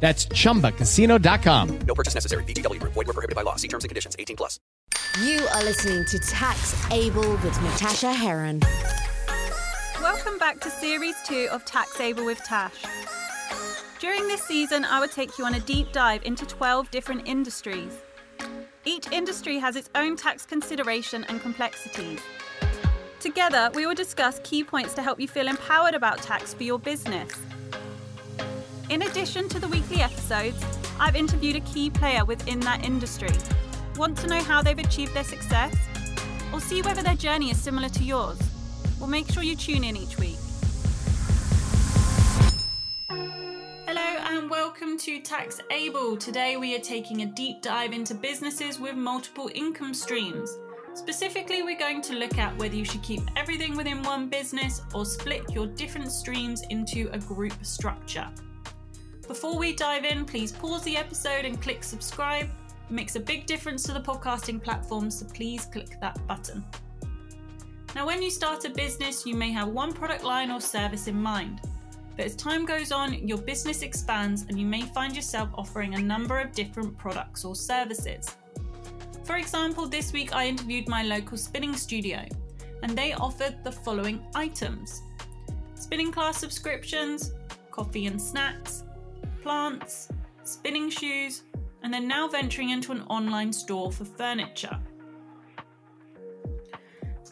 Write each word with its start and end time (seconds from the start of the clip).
That's 0.00 0.26
chumbacasino.com. 0.26 1.78
No 1.86 1.94
purchase 1.94 2.14
necessary. 2.14 2.42
VGW 2.44 2.80
Group. 2.80 2.94
Void 2.94 3.06
were 3.06 3.12
prohibited 3.12 3.36
by 3.36 3.42
law. 3.42 3.56
See 3.56 3.68
terms 3.68 3.84
and 3.84 3.90
conditions. 3.90 4.16
18 4.18 4.34
plus. 4.34 4.58
You 5.22 5.46
are 5.54 5.62
listening 5.62 6.04
to 6.06 6.18
Tax 6.18 6.74
Able 6.90 7.32
with 7.32 7.60
Natasha 7.62 8.12
Heron. 8.12 8.62
Welcome 10.00 10.38
back 10.38 10.60
to 10.60 10.70
Series 10.70 11.16
2 11.26 11.48
of 11.50 11.64
Tax 11.64 12.00
Able 12.00 12.24
with 12.24 12.38
Tash. 12.38 12.84
During 13.98 14.26
this 14.28 14.42
season, 14.42 14.86
I 14.86 14.98
will 14.98 15.08
take 15.08 15.36
you 15.38 15.44
on 15.44 15.54
a 15.54 15.60
deep 15.60 15.92
dive 15.92 16.22
into 16.24 16.46
12 16.46 16.90
different 16.90 17.28
industries. 17.28 18.00
Each 18.86 19.10
industry 19.12 19.58
has 19.58 19.76
its 19.76 19.90
own 19.94 20.16
tax 20.16 20.46
consideration 20.46 21.24
and 21.24 21.42
complexities. 21.42 22.20
Together, 23.18 23.70
we 23.74 23.84
will 23.84 23.94
discuss 23.94 24.40
key 24.42 24.64
points 24.64 24.94
to 24.94 25.02
help 25.02 25.20
you 25.20 25.28
feel 25.28 25.48
empowered 25.48 25.94
about 25.94 26.22
tax 26.22 26.54
for 26.54 26.62
your 26.62 26.78
business. 26.78 27.30
In 28.90 29.02
addition 29.02 29.48
to 29.50 29.60
the 29.60 29.68
weekly 29.68 30.02
episodes, 30.02 30.60
I've 30.98 31.14
interviewed 31.14 31.54
a 31.54 31.60
key 31.60 31.90
player 31.90 32.24
within 32.24 32.58
that 32.60 32.84
industry. 32.84 33.30
Want 33.94 34.18
to 34.18 34.26
know 34.26 34.42
how 34.42 34.62
they've 34.62 34.76
achieved 34.76 35.14
their 35.14 35.22
success? 35.22 35.76
Or 36.52 36.60
see 36.60 36.82
whether 36.82 37.00
their 37.00 37.14
journey 37.14 37.52
is 37.52 37.56
similar 37.56 37.88
to 37.88 38.02
yours? 38.02 38.36
Well, 38.98 39.08
make 39.08 39.30
sure 39.30 39.44
you 39.44 39.54
tune 39.54 39.84
in 39.84 39.96
each 39.96 40.18
week. 40.18 40.38
Hello 43.08 44.00
and 44.00 44.50
welcome 44.50 44.98
to 44.98 45.20
Tax 45.20 45.60
Able. 45.70 46.16
Today 46.16 46.56
we 46.56 46.74
are 46.74 46.80
taking 46.80 47.22
a 47.22 47.26
deep 47.26 47.62
dive 47.62 47.92
into 47.92 48.12
businesses 48.12 48.80
with 48.80 48.96
multiple 48.96 49.48
income 49.54 49.94
streams. 49.94 50.58
Specifically, 50.94 51.62
we're 51.62 51.78
going 51.78 52.02
to 52.02 52.14
look 52.14 52.38
at 52.38 52.58
whether 52.58 52.74
you 52.74 52.84
should 52.84 53.04
keep 53.04 53.20
everything 53.36 53.76
within 53.76 54.02
one 54.02 54.28
business 54.28 54.82
or 54.92 55.06
split 55.06 55.48
your 55.52 55.68
different 55.68 56.10
streams 56.10 56.62
into 56.70 57.08
a 57.12 57.18
group 57.20 57.54
structure. 57.64 58.28
Before 59.30 59.56
we 59.56 59.72
dive 59.72 60.04
in, 60.04 60.24
please 60.24 60.50
pause 60.50 60.82
the 60.82 60.96
episode 60.96 61.44
and 61.44 61.62
click 61.62 61.84
subscribe. 61.84 62.46
It 62.46 62.92
makes 62.92 63.14
a 63.14 63.20
big 63.20 63.46
difference 63.46 63.84
to 63.84 63.92
the 63.92 64.00
podcasting 64.00 64.60
platform, 64.60 65.08
so 65.08 65.24
please 65.24 65.66
click 65.66 66.00
that 66.00 66.18
button. 66.26 66.64
Now, 67.94 68.08
when 68.08 68.22
you 68.22 68.28
start 68.28 68.64
a 68.64 68.70
business, 68.70 69.24
you 69.24 69.36
may 69.36 69.52
have 69.52 69.68
one 69.68 69.92
product 69.92 70.24
line 70.24 70.50
or 70.50 70.60
service 70.60 71.06
in 71.06 71.14
mind. 71.14 71.60
But 72.16 72.26
as 72.26 72.34
time 72.34 72.66
goes 72.66 72.90
on, 72.90 73.28
your 73.28 73.38
business 73.38 73.82
expands 73.82 74.46
and 74.48 74.58
you 74.58 74.66
may 74.66 74.82
find 74.82 75.14
yourself 75.14 75.50
offering 75.54 75.94
a 75.94 76.02
number 76.02 76.40
of 76.40 76.50
different 76.50 76.98
products 76.98 77.44
or 77.44 77.54
services. 77.54 78.36
For 79.22 79.36
example, 79.36 79.86
this 79.86 80.12
week 80.12 80.34
I 80.34 80.48
interviewed 80.48 80.88
my 80.88 81.04
local 81.04 81.36
spinning 81.36 81.76
studio 81.76 82.24
and 82.82 82.98
they 82.98 83.12
offered 83.12 83.62
the 83.62 83.70
following 83.70 84.26
items 84.34 85.02
spinning 85.76 86.10
class 86.10 86.38
subscriptions, 86.38 87.32
coffee 87.70 88.06
and 88.06 88.20
snacks, 88.20 88.82
plants, 89.42 90.08
spinning 90.44 90.90
shoes, 90.90 91.42
and 91.82 91.92
they're 91.92 92.00
now 92.00 92.28
venturing 92.28 92.70
into 92.70 92.92
an 92.92 93.02
online 93.02 93.52
store 93.52 93.90
for 93.90 94.04
furniture. 94.04 94.78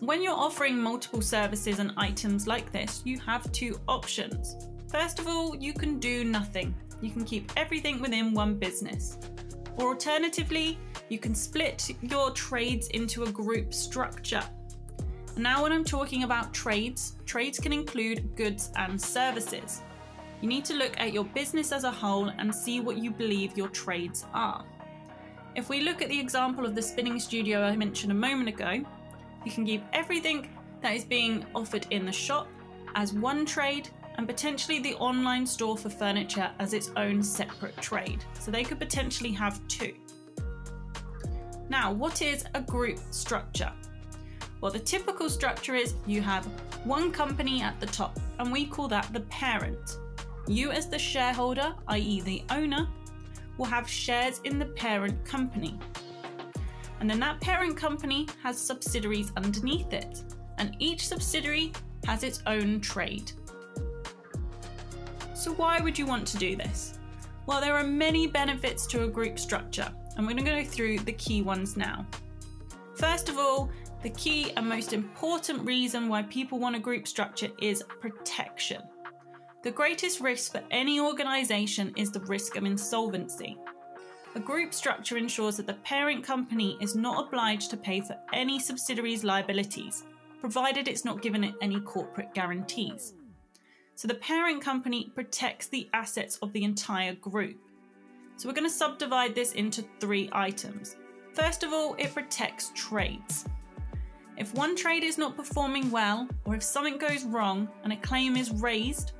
When 0.01 0.23
you're 0.23 0.33
offering 0.33 0.79
multiple 0.79 1.21
services 1.21 1.81
and 1.81 1.93
items 1.97 2.47
like 2.47 2.71
this, 2.71 3.03
you 3.05 3.19
have 3.21 3.51
two 3.51 3.81
options. 3.89 4.57
First 4.91 5.19
of 5.19 5.27
all, 5.27 5.57
you 5.57 5.73
can 5.73 5.99
do 5.99 6.25
nothing. 6.25 6.75
You 7.01 7.11
can 7.11 7.25
keep 7.25 7.51
everything 7.57 8.01
within 8.01 8.33
one 8.33 8.59
business. 8.59 9.19
Or 9.77 9.89
alternatively, 9.89 10.79
you 11.09 11.19
can 11.19 11.35
split 11.35 11.91
your 12.01 12.31
trades 12.31 12.89
into 12.89 13.25
a 13.25 13.33
group 13.33 13.75
structure. 13.75 14.43
Now, 15.37 15.63
when 15.63 15.73
I'm 15.73 15.85
talking 15.85 16.25
about 16.25 16.55
trades, 16.55 17.17
trades 17.27 17.59
can 17.59 17.73
include 17.73 18.35
goods 18.35 18.71
and 18.77 19.01
services. 19.01 19.83
You 20.41 20.49
need 20.49 20.65
to 20.67 20.75
look 20.75 20.99
at 20.99 21.13
your 21.13 21.25
business 21.25 21.73
as 21.73 21.85
a 21.85 21.91
whole 21.91 22.29
and 22.29 22.55
see 22.55 22.81
what 22.81 22.99
you 22.99 23.11
believe 23.11 23.57
your 23.57 23.69
trades 23.69 24.25
are. 24.33 24.65
If 25.57 25.69
we 25.69 25.81
look 25.81 26.01
at 26.01 26.09
the 26.09 26.19
example 26.19 26.65
of 26.65 26.75
the 26.75 26.83
spinning 26.83 27.19
studio 27.19 27.63
I 27.63 27.75
mentioned 27.75 28.13
a 28.13 28.15
moment 28.15 28.49
ago, 28.49 28.85
you 29.45 29.51
can 29.51 29.67
keep 29.67 29.83
everything 29.93 30.49
that 30.83 30.95
is 30.95 31.05
being 31.05 31.45
offered 31.55 31.87
in 31.91 32.07
the 32.07 32.13
shop 32.13 32.49
as 32.95 33.13
one 33.13 33.45
trade 33.45 33.89
and 34.17 34.29
potentially 34.29 34.79
the 34.79 34.95
online 34.95 35.47
store 35.47 35.77
for 35.77 35.89
furniture 35.89 36.51
as 36.59 36.73
its 36.73 36.91
own 36.97 37.23
separate 37.23 37.77
trade. 37.79 38.25
So 38.39 38.51
they 38.51 38.63
could 38.63 38.79
potentially 38.79 39.33
have 39.33 39.67
two. 39.69 39.95
Now, 41.69 41.93
what 41.93 42.23
is 42.23 42.45
a 42.55 42.61
group 42.61 42.99
structure? 43.11 43.73
Well, 44.61 44.73
the 44.73 44.79
typical 44.79 45.29
structure 45.31 45.75
is 45.75 45.95
you 46.07 46.21
have 46.23 46.45
one 46.85 47.13
company 47.13 47.63
at 47.63 47.79
the 47.79 47.87
top, 47.87 48.19
and 48.39 48.51
we 48.51 48.67
call 48.67 48.89
that 48.89 49.13
the 49.13 49.21
parent. 49.21 49.99
You, 50.49 50.71
as 50.71 50.89
the 50.89 50.99
shareholder, 50.99 51.75
i.e., 51.89 52.23
the 52.23 52.43
owner, 52.51 52.89
will 53.59 53.67
have 53.67 53.87
shares 53.87 54.41
in 54.45 54.59
the 54.59 54.65
parent 54.65 55.23
company. 55.23 55.79
And 57.01 57.09
then 57.09 57.21
that 57.21 57.39
parent 57.43 57.77
company 57.77 58.27
has 58.43 58.59
subsidiaries 58.59 59.31
underneath 59.37 59.93
it, 59.93 60.25
and 60.57 60.75
each 60.79 61.07
subsidiary 61.07 61.73
has 62.07 62.25
its 62.25 62.43
own 62.47 62.81
trade. 62.81 63.31
So, 65.35 65.53
why 65.53 65.81
would 65.81 65.99
you 65.99 66.07
want 66.07 66.27
to 66.29 66.39
do 66.39 66.57
this? 66.57 66.99
Well, 67.45 67.61
there 67.61 67.77
are 67.77 67.85
many 67.85 68.27
benefits 68.27 68.87
to 68.87 69.05
a 69.05 69.09
group 69.09 69.39
structure, 69.39 69.93
and 70.17 70.27
we're 70.27 70.33
going 70.33 70.45
to 70.45 70.63
go 70.63 70.65
through 70.65 71.01
the 71.01 71.13
key 71.13 71.43
ones 71.43 71.77
now. 71.77 72.07
First 72.95 73.29
of 73.29 73.37
all, 73.37 73.71
the 74.03 74.11
key 74.11 74.53
and 74.57 74.67
most 74.67 74.95
important 74.95 75.67
reason 75.67 76.09
why 76.09 76.23
people 76.23 76.59
want 76.59 76.75
a 76.75 76.81
group 76.81 77.07
structure 77.07 77.51
is 77.61 77.83
protection. 78.01 78.83
The 79.69 79.75
greatest 79.75 80.21
risk 80.21 80.53
for 80.53 80.63
any 80.71 80.99
organisation 80.99 81.93
is 81.95 82.11
the 82.11 82.21
risk 82.21 82.57
of 82.57 82.65
insolvency. 82.65 83.59
A 84.35 84.41
group 84.41 84.73
structure 84.73 85.19
ensures 85.19 85.59
that 85.59 85.67
the 85.67 85.75
parent 85.75 86.25
company 86.25 86.79
is 86.81 86.97
not 86.97 87.27
obliged 87.27 87.69
to 87.69 87.77
pay 87.77 88.01
for 88.01 88.17
any 88.33 88.59
subsidiary's 88.59 89.25
liabilities, 89.25 90.05
provided 90.41 90.89
it's 90.89 91.05
not 91.05 91.21
given 91.21 91.55
any 91.61 91.81
corporate 91.81 92.33
guarantees. 92.33 93.13
So 93.95 94.09
the 94.09 94.15
parent 94.15 94.63
company 94.63 95.13
protects 95.15 95.67
the 95.67 95.87
assets 95.93 96.39
of 96.39 96.51
the 96.55 96.65
entire 96.65 97.17
group. 97.17 97.59
So 98.37 98.49
we're 98.49 98.55
going 98.55 98.71
to 98.71 98.75
subdivide 98.75 99.35
this 99.35 99.53
into 99.53 99.85
three 100.01 100.31
items. 100.33 100.97
First 101.35 101.63
of 101.63 101.75
all, 101.75 101.95
it 101.99 102.15
protects 102.15 102.73
trades. 102.75 103.45
If 104.39 104.55
one 104.55 104.77
trade 104.77 105.05
is 105.05 105.19
not 105.19 105.37
performing 105.37 105.91
well, 105.91 106.27
or 106.47 106.55
if 106.55 106.63
something 106.63 106.97
goes 106.97 107.25
wrong 107.25 107.69
and 107.85 107.93
a 107.93 107.97
claim 107.97 108.35
is 108.35 108.51
raised, 108.51 109.13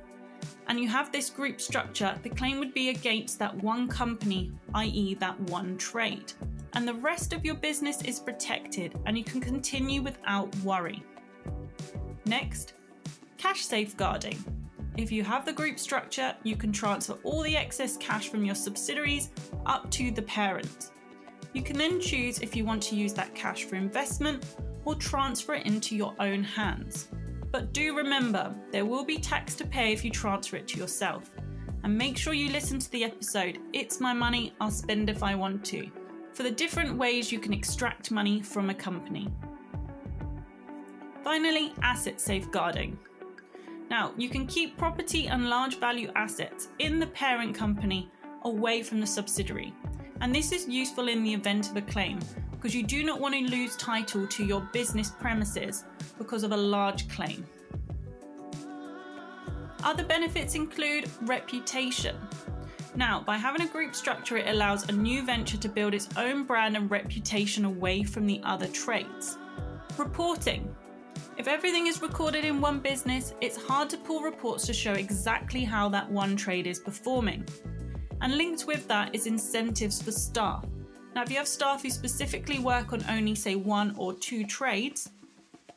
and 0.69 0.79
you 0.79 0.87
have 0.87 1.11
this 1.11 1.31
group 1.31 1.59
structure, 1.59 2.15
the 2.21 2.29
claim 2.29 2.59
would 2.59 2.75
be 2.75 2.89
against 2.89 3.39
that 3.39 3.55
one 3.55 3.87
company, 3.87 4.51
i.e., 4.75 5.15
that 5.15 5.39
one 5.49 5.77
trade. 5.77 6.31
And 6.73 6.87
the 6.87 6.93
rest 6.93 7.33
of 7.33 7.43
your 7.43 7.55
business 7.55 8.03
is 8.03 8.19
protected 8.19 8.97
and 9.07 9.17
you 9.17 9.23
can 9.23 9.41
continue 9.41 10.03
without 10.03 10.55
worry. 10.57 11.03
Next, 12.25 12.73
cash 13.37 13.65
safeguarding. 13.65 14.37
If 14.95 15.11
you 15.11 15.23
have 15.23 15.43
the 15.43 15.53
group 15.53 15.79
structure, 15.79 16.35
you 16.43 16.55
can 16.55 16.71
transfer 16.71 17.17
all 17.23 17.41
the 17.41 17.57
excess 17.57 17.97
cash 17.97 18.29
from 18.29 18.45
your 18.45 18.55
subsidiaries 18.55 19.29
up 19.65 19.89
to 19.91 20.11
the 20.11 20.21
parent. 20.21 20.91
You 21.53 21.63
can 21.63 21.79
then 21.79 21.99
choose 21.99 22.39
if 22.39 22.55
you 22.55 22.63
want 22.63 22.83
to 22.83 22.95
use 22.95 23.13
that 23.13 23.33
cash 23.33 23.63
for 23.63 23.75
investment 23.75 24.45
or 24.85 24.93
transfer 24.93 25.55
it 25.55 25.65
into 25.65 25.95
your 25.95 26.13
own 26.19 26.43
hands. 26.43 27.07
But 27.51 27.73
do 27.73 27.97
remember, 27.97 28.55
there 28.71 28.85
will 28.85 29.03
be 29.03 29.17
tax 29.17 29.55
to 29.55 29.65
pay 29.65 29.91
if 29.91 30.05
you 30.05 30.11
transfer 30.11 30.57
it 30.57 30.67
to 30.69 30.77
yourself. 30.77 31.31
And 31.83 31.97
make 31.97 32.17
sure 32.17 32.33
you 32.33 32.51
listen 32.51 32.77
to 32.79 32.91
the 32.91 33.03
episode 33.03 33.57
It's 33.73 33.99
My 33.99 34.13
Money, 34.13 34.53
I'll 34.61 34.69
Spend 34.69 35.09
If 35.09 35.23
I 35.23 35.33
Want 35.33 35.65
to, 35.65 35.89
for 36.33 36.43
the 36.43 36.51
different 36.51 36.95
ways 36.95 37.31
you 37.31 37.39
can 37.39 37.53
extract 37.53 38.11
money 38.11 38.41
from 38.41 38.69
a 38.69 38.73
company. 38.73 39.33
Finally, 41.23 41.73
asset 41.81 42.21
safeguarding. 42.21 42.97
Now, 43.89 44.13
you 44.17 44.29
can 44.29 44.45
keep 44.45 44.77
property 44.77 45.27
and 45.27 45.49
large 45.49 45.79
value 45.79 46.11
assets 46.15 46.69
in 46.77 46.99
the 46.99 47.07
parent 47.07 47.55
company 47.55 48.11
away 48.43 48.83
from 48.83 48.99
the 48.99 49.07
subsidiary. 49.07 49.73
And 50.21 50.35
this 50.35 50.51
is 50.51 50.67
useful 50.67 51.07
in 51.07 51.23
the 51.23 51.33
event 51.33 51.71
of 51.71 51.77
a 51.77 51.81
claim 51.81 52.19
because 52.59 52.75
you 52.75 52.83
do 52.83 53.03
not 53.03 53.21
want 53.21 53.33
to 53.33 53.39
lose 53.39 53.77
title 53.77 54.27
to 54.27 54.43
your 54.43 54.59
business 54.73 55.11
premises 55.11 55.85
because 56.17 56.43
of 56.43 56.51
a 56.51 56.57
large 56.57 57.07
claim. 57.07 57.45
Other 59.81 60.03
benefits 60.03 60.55
include 60.55 61.09
reputation. 61.21 62.17
Now, 62.95 63.23
by 63.25 63.37
having 63.37 63.61
a 63.61 63.67
group 63.67 63.95
structure, 63.95 64.35
it 64.35 64.49
allows 64.49 64.89
a 64.89 64.91
new 64.91 65.23
venture 65.23 65.55
to 65.55 65.69
build 65.69 65.93
its 65.93 66.09
own 66.17 66.43
brand 66.43 66.75
and 66.75 66.91
reputation 66.91 67.63
away 67.63 68.03
from 68.03 68.25
the 68.25 68.41
other 68.43 68.67
trades. 68.67 69.37
Reporting. 69.97 70.75
If 71.37 71.47
everything 71.47 71.87
is 71.87 72.01
recorded 72.01 72.43
in 72.43 72.59
one 72.59 72.79
business, 72.79 73.33
it's 73.39 73.55
hard 73.55 73.89
to 73.91 73.97
pull 73.97 74.19
reports 74.19 74.65
to 74.65 74.73
show 74.73 74.93
exactly 74.93 75.63
how 75.63 75.87
that 75.89 76.11
one 76.11 76.35
trade 76.35 76.67
is 76.67 76.79
performing. 76.79 77.47
And 78.19 78.35
linked 78.35 78.65
with 78.67 78.85
that 78.89 79.15
is 79.15 79.27
incentives 79.27 80.01
for 80.01 80.11
staff. 80.11 80.65
Now, 81.15 81.23
if 81.23 81.31
you 81.31 81.37
have 81.37 81.47
staff 81.47 81.81
who 81.81 81.89
specifically 81.89 82.59
work 82.59 82.93
on 82.93 83.03
only, 83.09 83.35
say, 83.35 83.55
one 83.55 83.95
or 83.97 84.13
two 84.13 84.45
trades, 84.45 85.09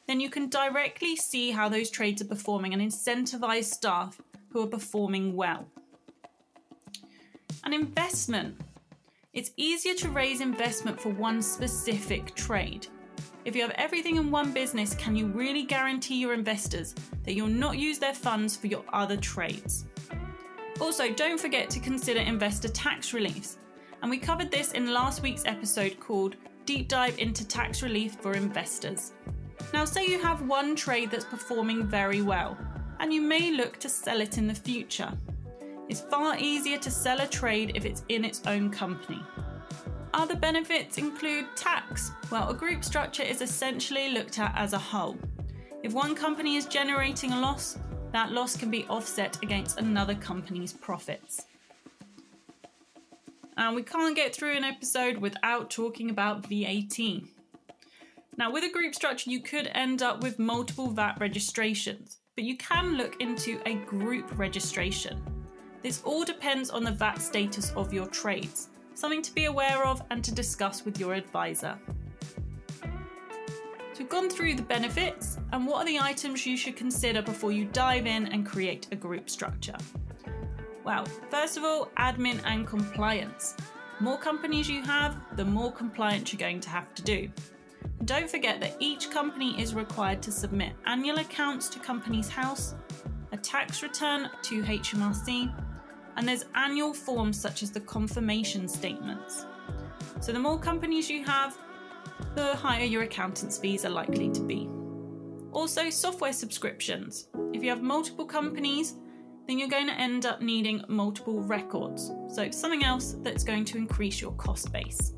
then 0.06 0.20
you 0.20 0.28
can 0.28 0.48
directly 0.48 1.16
see 1.16 1.50
how 1.50 1.68
those 1.68 1.90
trades 1.90 2.20
are 2.20 2.26
performing 2.26 2.72
and 2.74 2.82
incentivize 2.82 3.64
staff 3.64 4.20
who 4.50 4.62
are 4.62 4.68
performing 4.68 5.34
well. 5.34 5.66
An 7.64 7.72
investment. 7.72 8.60
It's 9.32 9.52
easier 9.56 9.94
to 9.94 10.10
raise 10.10 10.40
investment 10.40 11.00
for 11.00 11.08
one 11.08 11.40
specific 11.40 12.34
trade. 12.34 12.86
If 13.44 13.56
you 13.56 13.62
have 13.62 13.72
everything 13.72 14.16
in 14.16 14.30
one 14.30 14.52
business, 14.52 14.94
can 14.94 15.16
you 15.16 15.26
really 15.26 15.62
guarantee 15.62 16.20
your 16.20 16.34
investors 16.34 16.94
that 17.24 17.34
you'll 17.34 17.48
not 17.48 17.78
use 17.78 17.98
their 17.98 18.14
funds 18.14 18.56
for 18.56 18.66
your 18.66 18.84
other 18.92 19.16
trades? 19.16 19.86
Also, 20.80 21.12
don't 21.12 21.40
forget 21.40 21.70
to 21.70 21.80
consider 21.80 22.20
investor 22.20 22.68
tax 22.68 23.12
reliefs. 23.12 23.56
And 24.02 24.10
we 24.10 24.18
covered 24.18 24.50
this 24.50 24.72
in 24.72 24.92
last 24.92 25.22
week's 25.22 25.44
episode 25.46 25.98
called 26.00 26.34
Deep 26.66 26.88
Dive 26.88 27.18
into 27.18 27.46
Tax 27.46 27.82
Relief 27.82 28.16
for 28.20 28.34
Investors. 28.34 29.12
Now, 29.72 29.84
say 29.84 30.04
you 30.04 30.20
have 30.20 30.48
one 30.48 30.74
trade 30.74 31.12
that's 31.12 31.24
performing 31.24 31.86
very 31.86 32.20
well, 32.20 32.58
and 32.98 33.14
you 33.14 33.22
may 33.22 33.52
look 33.52 33.78
to 33.78 33.88
sell 33.88 34.20
it 34.20 34.38
in 34.38 34.48
the 34.48 34.54
future. 34.54 35.12
It's 35.88 36.00
far 36.00 36.36
easier 36.36 36.78
to 36.78 36.90
sell 36.90 37.20
a 37.20 37.28
trade 37.28 37.72
if 37.76 37.84
it's 37.84 38.04
in 38.08 38.24
its 38.24 38.42
own 38.46 38.70
company. 38.70 39.22
Other 40.14 40.34
benefits 40.34 40.98
include 40.98 41.46
tax. 41.54 42.10
Well, 42.30 42.50
a 42.50 42.54
group 42.54 42.84
structure 42.84 43.22
is 43.22 43.40
essentially 43.40 44.10
looked 44.10 44.40
at 44.40 44.52
as 44.56 44.72
a 44.72 44.78
whole. 44.78 45.16
If 45.84 45.92
one 45.92 46.16
company 46.16 46.56
is 46.56 46.66
generating 46.66 47.32
a 47.32 47.40
loss, 47.40 47.78
that 48.10 48.32
loss 48.32 48.56
can 48.56 48.70
be 48.70 48.84
offset 48.88 49.40
against 49.42 49.78
another 49.78 50.16
company's 50.16 50.72
profits. 50.72 51.46
And 53.56 53.76
we 53.76 53.82
can't 53.82 54.16
get 54.16 54.34
through 54.34 54.56
an 54.56 54.64
episode 54.64 55.18
without 55.18 55.70
talking 55.70 56.10
about 56.10 56.46
VAT. 56.46 56.98
Now, 58.38 58.50
with 58.50 58.64
a 58.64 58.72
group 58.72 58.94
structure, 58.94 59.30
you 59.30 59.40
could 59.40 59.70
end 59.74 60.02
up 60.02 60.22
with 60.22 60.38
multiple 60.38 60.88
VAT 60.88 61.18
registrations, 61.20 62.18
but 62.34 62.44
you 62.44 62.56
can 62.56 62.96
look 62.96 63.20
into 63.20 63.60
a 63.66 63.74
group 63.74 64.38
registration. 64.38 65.22
This 65.82 66.02
all 66.02 66.24
depends 66.24 66.70
on 66.70 66.84
the 66.84 66.92
VAT 66.92 67.20
status 67.20 67.72
of 67.76 67.92
your 67.92 68.06
trades 68.06 68.70
something 68.94 69.22
to 69.22 69.34
be 69.34 69.46
aware 69.46 69.84
of 69.84 70.02
and 70.10 70.22
to 70.24 70.32
discuss 70.32 70.84
with 70.84 70.98
your 70.98 71.14
advisor. 71.14 71.78
So, 72.82 73.98
we've 73.98 74.08
gone 74.08 74.30
through 74.30 74.54
the 74.54 74.62
benefits 74.62 75.38
and 75.52 75.66
what 75.66 75.82
are 75.82 75.86
the 75.86 75.98
items 75.98 76.46
you 76.46 76.56
should 76.56 76.76
consider 76.76 77.20
before 77.20 77.52
you 77.52 77.66
dive 77.66 78.06
in 78.06 78.26
and 78.28 78.46
create 78.46 78.86
a 78.90 78.96
group 78.96 79.28
structure. 79.28 79.76
Well, 80.84 81.04
first 81.30 81.56
of 81.56 81.64
all, 81.64 81.90
admin 81.96 82.40
and 82.44 82.66
compliance. 82.66 83.56
More 84.00 84.18
companies 84.18 84.68
you 84.68 84.82
have, 84.82 85.16
the 85.36 85.44
more 85.44 85.70
compliance 85.70 86.32
you're 86.32 86.40
going 86.40 86.60
to 86.60 86.70
have 86.70 86.92
to 86.94 87.02
do. 87.02 87.30
Don't 88.04 88.28
forget 88.28 88.60
that 88.60 88.76
each 88.80 89.10
company 89.10 89.60
is 89.60 89.74
required 89.74 90.22
to 90.22 90.32
submit 90.32 90.72
annual 90.86 91.18
accounts 91.18 91.68
to 91.68 91.78
Companies 91.78 92.28
House, 92.28 92.74
a 93.30 93.36
tax 93.36 93.82
return 93.82 94.28
to 94.42 94.62
HMRC, 94.62 95.54
and 96.16 96.26
there's 96.26 96.46
annual 96.56 96.92
forms 96.92 97.40
such 97.40 97.62
as 97.62 97.70
the 97.70 97.80
confirmation 97.80 98.66
statements. 98.66 99.46
So 100.20 100.32
the 100.32 100.40
more 100.40 100.58
companies 100.58 101.08
you 101.08 101.24
have, 101.24 101.56
the 102.34 102.56
higher 102.56 102.84
your 102.84 103.02
accountant's 103.02 103.56
fees 103.56 103.84
are 103.84 103.90
likely 103.90 104.30
to 104.30 104.40
be. 104.40 104.68
Also, 105.52 105.90
software 105.90 106.32
subscriptions. 106.32 107.28
If 107.52 107.62
you 107.62 107.70
have 107.70 107.82
multiple 107.82 108.24
companies, 108.24 108.96
then 109.52 109.58
you're 109.58 109.68
going 109.68 109.86
to 109.86 110.00
end 110.00 110.24
up 110.24 110.40
needing 110.40 110.82
multiple 110.88 111.42
records. 111.42 112.10
So, 112.32 112.50
something 112.50 112.84
else 112.84 113.16
that's 113.18 113.44
going 113.44 113.66
to 113.66 113.76
increase 113.76 114.18
your 114.18 114.32
cost 114.32 114.72
base. 114.72 115.12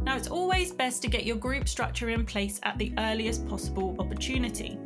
Now, 0.00 0.16
it's 0.16 0.28
always 0.28 0.72
best 0.72 1.02
to 1.02 1.08
get 1.08 1.26
your 1.26 1.36
group 1.36 1.68
structure 1.68 2.08
in 2.08 2.24
place 2.24 2.58
at 2.62 2.78
the 2.78 2.94
earliest 2.96 3.46
possible 3.46 3.94
opportunity. 3.98 4.78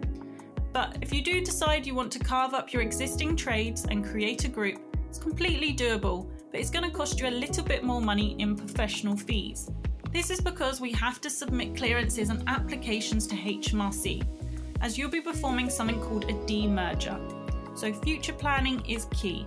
But 0.73 0.99
if 1.03 1.15
you 1.15 1.23
do 1.23 1.41
decide 1.41 1.87
you 1.87 1.95
want 1.95 2.11
to 2.15 2.19
carve 2.19 2.53
up 2.53 2.73
your 2.73 2.83
existing 2.83 3.37
trades 3.37 3.87
and 3.89 4.05
create 4.05 4.45
a 4.45 4.49
group, 4.49 4.97
it's 5.09 5.21
completely 5.21 5.73
doable, 5.73 6.29
but 6.51 6.59
it's 6.59 6.71
going 6.71 6.85
to 6.85 6.91
cost 6.91 7.21
you 7.21 7.29
a 7.29 7.31
little 7.31 7.63
bit 7.63 7.85
more 7.85 8.01
money 8.01 8.35
in 8.41 8.57
professional 8.57 9.17
fees. 9.17 9.71
This 10.11 10.31
is 10.31 10.41
because 10.41 10.81
we 10.81 10.91
have 10.95 11.21
to 11.21 11.31
submit 11.31 11.77
clearances 11.77 12.29
and 12.29 12.43
applications 12.49 13.25
to 13.29 13.37
HMRC, 13.37 14.27
as 14.81 14.99
you'll 14.99 15.11
be 15.11 15.21
performing 15.21 15.71
something 15.71 16.01
called 16.01 16.25
a 16.25 16.35
demerger. 16.49 17.36
So, 17.77 17.93
future 17.93 18.33
planning 18.33 18.85
is 18.87 19.07
key. 19.13 19.47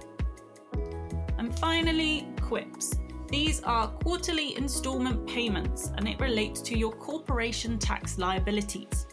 And 1.39 1.57
finally, 1.57 2.27
QIPs. 2.35 2.99
These 3.27 3.63
are 3.63 3.87
quarterly 3.87 4.55
instalment 4.55 5.27
payments 5.27 5.91
and 5.97 6.07
it 6.07 6.19
relates 6.19 6.61
to 6.61 6.77
your 6.77 6.91
corporation 6.91 7.79
tax 7.79 8.19
liabilities. 8.19 9.07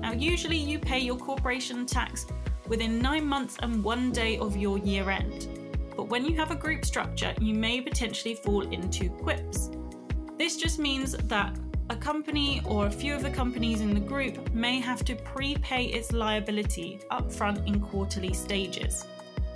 Now, 0.00 0.12
usually 0.12 0.56
you 0.56 0.78
pay 0.78 0.98
your 0.98 1.16
corporation 1.18 1.84
tax 1.84 2.26
within 2.66 2.98
nine 2.98 3.26
months 3.26 3.58
and 3.60 3.84
one 3.84 4.10
day 4.10 4.38
of 4.38 4.56
your 4.56 4.78
year 4.78 5.10
end. 5.10 5.48
But 5.94 6.08
when 6.08 6.24
you 6.24 6.34
have 6.36 6.50
a 6.50 6.56
group 6.56 6.84
structure, 6.84 7.34
you 7.40 7.54
may 7.54 7.82
potentially 7.82 8.36
fall 8.36 8.62
into 8.62 9.10
QIPs. 9.10 10.38
This 10.38 10.56
just 10.56 10.78
means 10.78 11.12
that 11.12 11.58
a 11.88 11.96
company 11.96 12.60
or 12.64 12.86
a 12.86 12.90
few 12.90 13.14
of 13.14 13.22
the 13.22 13.30
companies 13.30 13.80
in 13.80 13.94
the 13.94 14.00
group 14.00 14.52
may 14.52 14.80
have 14.80 15.04
to 15.04 15.14
prepay 15.14 15.84
its 15.84 16.12
liability 16.12 17.00
upfront 17.12 17.66
in 17.66 17.80
quarterly 17.80 18.32
stages. 18.32 19.06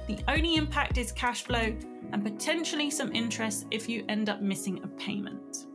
The 0.06 0.19
only 0.29 0.56
impact 0.56 0.97
is 0.97 1.12
cash 1.12 1.43
flow 1.43 1.75
and 2.12 2.25
potentially 2.25 2.91
some 2.91 3.12
interest 3.12 3.67
if 3.71 3.88
you 3.88 4.05
end 4.09 4.29
up 4.29 4.43
missing 4.43 4.81
a 4.85 4.88
payment. 4.88 5.67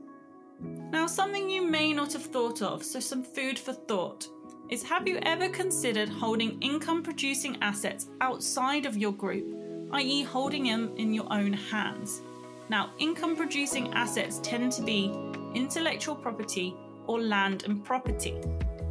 Now, 0.91 1.07
something 1.07 1.49
you 1.49 1.65
may 1.65 1.91
not 1.91 2.13
have 2.13 2.23
thought 2.23 2.61
of, 2.61 2.83
so 2.83 2.99
some 2.99 3.23
food 3.23 3.59
for 3.59 3.73
thought 3.73 4.27
is 4.69 4.81
have 4.83 5.07
you 5.07 5.19
ever 5.23 5.49
considered 5.49 6.09
holding 6.09 6.59
income 6.61 7.03
producing 7.03 7.57
assets 7.61 8.07
outside 8.21 8.85
of 8.85 8.97
your 8.97 9.11
group, 9.11 9.45
i.e., 9.91 10.23
holding 10.23 10.63
them 10.63 10.93
in 10.97 11.13
your 11.13 11.31
own 11.31 11.51
hands? 11.51 12.21
Now, 12.69 12.91
income 12.97 13.35
producing 13.35 13.93
assets 13.93 14.39
tend 14.41 14.71
to 14.73 14.81
be 14.81 15.13
intellectual 15.55 16.15
property 16.15 16.75
or 17.07 17.19
land 17.19 17.63
and 17.63 17.83
property. 17.83 18.35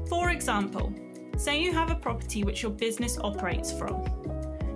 For 0.08 0.30
example, 0.30 0.92
say 1.36 1.60
you 1.60 1.72
have 1.72 1.90
a 1.90 1.96
property 1.96 2.44
which 2.44 2.62
your 2.62 2.72
business 2.72 3.18
operates 3.18 3.72
from. 3.72 4.04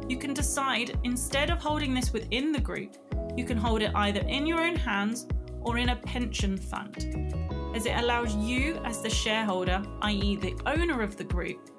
You 0.08 0.16
can 0.16 0.34
decide 0.34 0.98
instead 1.04 1.50
of 1.50 1.58
holding 1.58 1.94
this 1.94 2.12
within 2.12 2.52
the 2.52 2.60
group, 2.60 2.96
you 3.36 3.44
can 3.44 3.58
hold 3.58 3.82
it 3.82 3.92
either 3.94 4.20
in 4.20 4.46
your 4.46 4.60
own 4.60 4.76
hands 4.76 5.26
or 5.60 5.78
in 5.78 5.90
a 5.90 5.96
pension 5.96 6.56
fund 6.56 7.34
as 7.74 7.86
it 7.86 7.96
allows 7.96 8.34
you, 8.34 8.80
as 8.84 9.02
the 9.02 9.10
shareholder, 9.10 9.82
i.e., 10.02 10.36
the 10.36 10.56
owner 10.66 11.02
of 11.02 11.16
the 11.16 11.24
group, 11.24 11.70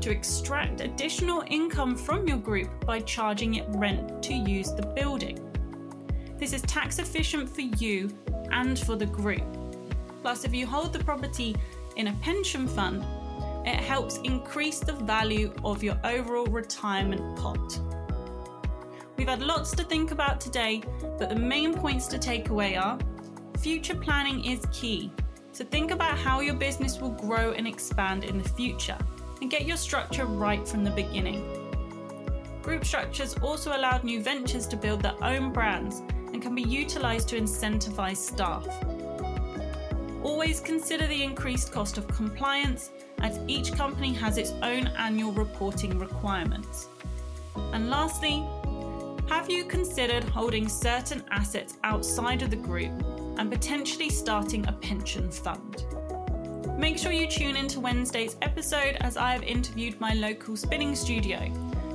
to 0.00 0.10
extract 0.10 0.80
additional 0.80 1.42
income 1.46 1.96
from 1.96 2.26
your 2.28 2.38
group 2.38 2.84
by 2.84 3.00
charging 3.00 3.54
it 3.54 3.64
rent 3.70 4.22
to 4.22 4.34
use 4.34 4.72
the 4.72 4.86
building. 4.94 5.47
This 6.38 6.52
is 6.52 6.62
tax 6.62 7.00
efficient 7.00 7.48
for 7.48 7.62
you 7.62 8.10
and 8.52 8.78
for 8.78 8.94
the 8.94 9.06
group. 9.06 9.42
Plus, 10.22 10.44
if 10.44 10.54
you 10.54 10.68
hold 10.68 10.92
the 10.92 11.00
property 11.00 11.56
in 11.96 12.06
a 12.06 12.12
pension 12.22 12.68
fund, 12.68 13.04
it 13.66 13.74
helps 13.74 14.18
increase 14.18 14.78
the 14.78 14.92
value 14.92 15.52
of 15.64 15.82
your 15.82 15.98
overall 16.04 16.46
retirement 16.46 17.36
pot. 17.36 17.80
We've 19.16 19.28
had 19.28 19.42
lots 19.42 19.72
to 19.72 19.82
think 19.82 20.12
about 20.12 20.40
today, 20.40 20.80
but 21.18 21.28
the 21.28 21.34
main 21.34 21.74
points 21.74 22.06
to 22.06 22.18
take 22.18 22.50
away 22.50 22.76
are 22.76 22.98
future 23.58 23.96
planning 23.96 24.44
is 24.44 24.64
key. 24.70 25.10
So 25.50 25.64
think 25.64 25.90
about 25.90 26.16
how 26.16 26.38
your 26.38 26.54
business 26.54 27.00
will 27.00 27.10
grow 27.10 27.50
and 27.50 27.66
expand 27.66 28.22
in 28.22 28.38
the 28.38 28.48
future 28.50 28.96
and 29.40 29.50
get 29.50 29.66
your 29.66 29.76
structure 29.76 30.24
right 30.24 30.66
from 30.68 30.84
the 30.84 30.92
beginning. 30.92 31.42
Group 32.62 32.84
structures 32.84 33.34
also 33.42 33.76
allowed 33.76 34.04
new 34.04 34.22
ventures 34.22 34.68
to 34.68 34.76
build 34.76 35.02
their 35.02 35.16
own 35.20 35.52
brands 35.52 36.02
and 36.32 36.42
can 36.42 36.54
be 36.54 36.62
utilised 36.62 37.28
to 37.30 37.40
incentivise 37.40 38.16
staff. 38.16 38.66
Always 40.22 40.60
consider 40.60 41.06
the 41.06 41.22
increased 41.22 41.72
cost 41.72 41.98
of 41.98 42.08
compliance 42.08 42.90
as 43.20 43.38
each 43.46 43.72
company 43.72 44.12
has 44.14 44.38
its 44.38 44.52
own 44.62 44.88
annual 44.98 45.32
reporting 45.32 45.98
requirements. 45.98 46.88
And 47.72 47.90
lastly, 47.90 48.46
have 49.28 49.50
you 49.50 49.64
considered 49.64 50.24
holding 50.24 50.68
certain 50.68 51.24
assets 51.30 51.76
outside 51.82 52.42
of 52.42 52.50
the 52.50 52.56
group 52.56 52.92
and 53.38 53.50
potentially 53.50 54.10
starting 54.10 54.66
a 54.66 54.72
pension 54.72 55.30
fund. 55.30 55.84
Make 56.76 56.98
sure 56.98 57.12
you 57.12 57.26
tune 57.26 57.56
into 57.56 57.80
Wednesday's 57.80 58.36
episode 58.42 58.96
as 59.00 59.16
I 59.16 59.32
have 59.32 59.42
interviewed 59.42 59.98
my 60.00 60.12
local 60.14 60.56
spinning 60.56 60.94
studio 60.94 61.38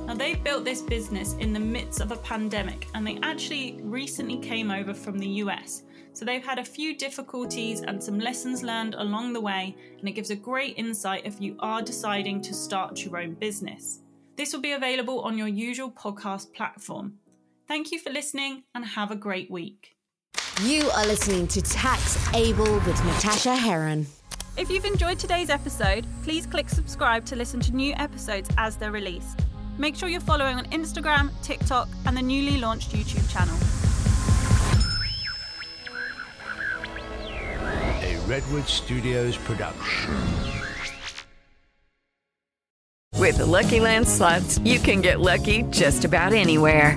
Now, 0.06 0.14
they 0.14 0.34
built 0.34 0.64
this 0.64 0.82
business 0.82 1.32
in 1.34 1.54
the 1.54 1.60
midst 1.60 2.00
of 2.00 2.12
a 2.12 2.16
pandemic 2.16 2.88
and 2.94 3.06
they 3.06 3.18
actually 3.22 3.80
recently 3.82 4.36
came 4.36 4.70
over 4.70 4.92
from 4.92 5.18
the 5.18 5.26
US. 5.26 5.82
So 6.12 6.24
they've 6.24 6.44
had 6.44 6.58
a 6.58 6.64
few 6.64 6.96
difficulties 6.96 7.80
and 7.80 8.02
some 8.02 8.20
lessons 8.20 8.62
learned 8.62 8.94
along 8.94 9.32
the 9.32 9.40
way, 9.40 9.74
and 9.98 10.08
it 10.08 10.12
gives 10.12 10.30
a 10.30 10.36
great 10.36 10.78
insight 10.78 11.22
if 11.24 11.40
you 11.40 11.56
are 11.58 11.82
deciding 11.82 12.40
to 12.42 12.54
start 12.54 13.04
your 13.04 13.18
own 13.18 13.34
business. 13.34 14.00
This 14.36 14.52
will 14.52 14.60
be 14.60 14.72
available 14.72 15.20
on 15.22 15.38
your 15.38 15.48
usual 15.48 15.90
podcast 15.90 16.52
platform. 16.52 17.14
Thank 17.66 17.90
you 17.90 17.98
for 17.98 18.10
listening 18.10 18.64
and 18.74 18.84
have 18.84 19.10
a 19.10 19.16
great 19.16 19.50
week. 19.50 19.96
You 20.62 20.88
are 20.90 21.06
listening 21.06 21.48
to 21.48 21.62
Tax 21.62 22.16
Able 22.34 22.74
with 22.80 23.04
Natasha 23.06 23.56
Heron. 23.56 24.06
If 24.56 24.70
you've 24.70 24.84
enjoyed 24.84 25.18
today's 25.18 25.50
episode, 25.50 26.06
please 26.22 26.46
click 26.46 26.68
subscribe 26.68 27.24
to 27.24 27.36
listen 27.36 27.58
to 27.60 27.74
new 27.74 27.92
episodes 27.96 28.50
as 28.56 28.76
they're 28.76 28.92
released. 28.92 29.40
Make 29.76 29.96
sure 29.96 30.08
you're 30.08 30.20
following 30.20 30.56
on 30.56 30.66
Instagram, 30.66 31.30
TikTok, 31.42 31.88
and 32.06 32.16
the 32.16 32.22
newly 32.22 32.58
launched 32.58 32.90
YouTube 32.92 33.28
channel. 33.28 33.56
A 38.02 38.16
Redwood 38.28 38.68
Studios 38.68 39.36
production. 39.36 40.14
With 43.18 43.38
the 43.38 43.46
Lucky 43.46 43.80
Land 43.80 44.06
slots, 44.06 44.58
you 44.58 44.78
can 44.78 45.00
get 45.00 45.18
lucky 45.18 45.62
just 45.70 46.04
about 46.04 46.32
anywhere. 46.32 46.96